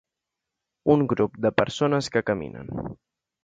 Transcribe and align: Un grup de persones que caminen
Un 0.93 1.03
grup 1.11 1.39
de 1.47 1.53
persones 1.63 2.11
que 2.17 2.27
caminen 2.33 2.77